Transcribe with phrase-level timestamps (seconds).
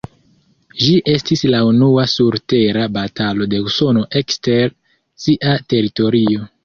[0.83, 4.75] Ĝi estis la unua surtera batalo de Usono ekster
[5.27, 6.49] sia teritorio.